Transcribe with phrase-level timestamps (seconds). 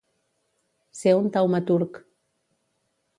[1.01, 2.01] Ser un taumaturg.